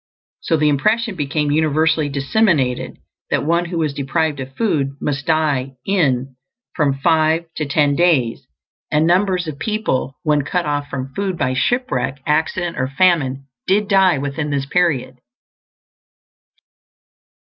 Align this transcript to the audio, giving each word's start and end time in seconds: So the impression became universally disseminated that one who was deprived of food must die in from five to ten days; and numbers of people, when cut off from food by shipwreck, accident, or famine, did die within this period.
So 0.39 0.57
the 0.57 0.67
impression 0.69 1.13
became 1.13 1.51
universally 1.51 2.09
disseminated 2.09 2.97
that 3.29 3.45
one 3.45 3.65
who 3.65 3.77
was 3.77 3.93
deprived 3.93 4.39
of 4.39 4.55
food 4.55 4.93
must 4.99 5.27
die 5.27 5.73
in 5.85 6.35
from 6.75 6.97
five 6.97 7.45
to 7.57 7.67
ten 7.67 7.95
days; 7.95 8.47
and 8.89 9.05
numbers 9.05 9.45
of 9.47 9.59
people, 9.59 10.15
when 10.23 10.41
cut 10.41 10.65
off 10.65 10.89
from 10.89 11.13
food 11.13 11.37
by 11.37 11.53
shipwreck, 11.53 12.17
accident, 12.25 12.79
or 12.79 12.87
famine, 12.87 13.45
did 13.67 13.87
die 13.87 14.17
within 14.17 14.49
this 14.49 14.65
period. 14.65 15.19